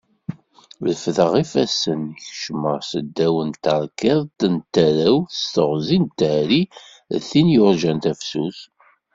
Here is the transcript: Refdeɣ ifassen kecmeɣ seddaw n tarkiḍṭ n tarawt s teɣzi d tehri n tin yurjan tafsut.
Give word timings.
Refdeɣ 0.85 1.31
ifassen 1.43 2.01
kecmeɣ 2.25 2.77
seddaw 2.89 3.35
n 3.49 3.51
tarkiḍṭ 3.63 4.39
n 4.53 4.55
tarawt 4.73 5.31
s 5.41 5.43
teɣzi 5.53 5.97
d 6.03 6.07
tehri 6.19 6.63
n 7.17 7.19
tin 7.27 7.47
yurjan 7.55 7.97
tafsut. 8.03 8.59